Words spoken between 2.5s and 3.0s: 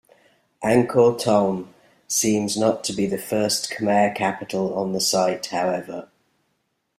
not to